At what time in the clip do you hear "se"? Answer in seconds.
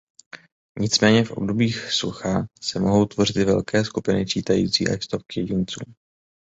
2.61-2.79